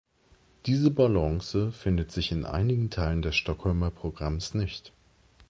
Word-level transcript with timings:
Diese 0.65 0.89
Balance 0.89 1.71
findet 1.73 2.11
sich 2.11 2.31
in 2.31 2.43
einigen 2.43 2.89
Teilen 2.89 3.21
des 3.21 3.35
Stockholmer 3.35 3.91
Programms 3.91 4.55
nicht. 4.55 4.93